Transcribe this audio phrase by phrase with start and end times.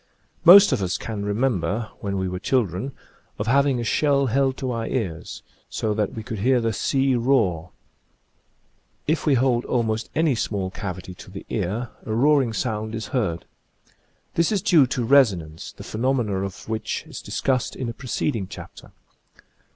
[0.43, 2.91] Most of us can remember, when we were chil dren,
[3.37, 7.13] of having a shell held to our ears, so that we could hear the "sea
[7.13, 7.69] roar."
[9.05, 13.45] If we hold almost any small cavity to the ear a roaring sound is heard.
[14.33, 18.47] This is due to reso nance, the phenomena of which is discussed in a preceding
[18.47, 18.93] chapter.